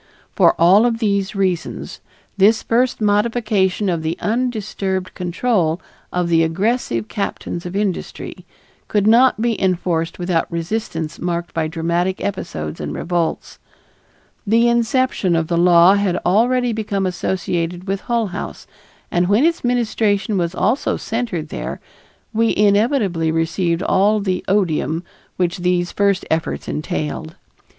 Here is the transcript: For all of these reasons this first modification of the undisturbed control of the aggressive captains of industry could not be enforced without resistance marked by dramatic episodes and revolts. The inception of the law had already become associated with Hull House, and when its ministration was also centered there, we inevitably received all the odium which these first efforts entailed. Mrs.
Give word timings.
For 0.33 0.55
all 0.59 0.87
of 0.87 0.97
these 0.97 1.35
reasons 1.35 2.01
this 2.35 2.63
first 2.63 3.01
modification 3.01 3.87
of 3.87 4.01
the 4.01 4.17
undisturbed 4.19 5.13
control 5.13 5.79
of 6.11 6.27
the 6.27 6.41
aggressive 6.41 7.07
captains 7.07 7.67
of 7.67 7.75
industry 7.75 8.43
could 8.87 9.05
not 9.05 9.39
be 9.39 9.61
enforced 9.61 10.17
without 10.17 10.51
resistance 10.51 11.19
marked 11.19 11.53
by 11.53 11.67
dramatic 11.67 12.19
episodes 12.19 12.81
and 12.81 12.95
revolts. 12.95 13.59
The 14.47 14.67
inception 14.67 15.35
of 15.35 15.49
the 15.49 15.55
law 15.59 15.93
had 15.93 16.15
already 16.25 16.73
become 16.73 17.05
associated 17.05 17.87
with 17.87 18.01
Hull 18.01 18.25
House, 18.33 18.65
and 19.11 19.27
when 19.27 19.45
its 19.45 19.63
ministration 19.63 20.35
was 20.35 20.55
also 20.55 20.97
centered 20.97 21.49
there, 21.49 21.79
we 22.33 22.55
inevitably 22.57 23.31
received 23.31 23.83
all 23.83 24.19
the 24.19 24.43
odium 24.47 25.03
which 25.37 25.59
these 25.59 25.91
first 25.91 26.25
efforts 26.31 26.67
entailed. 26.67 27.35
Mrs. 27.35 27.69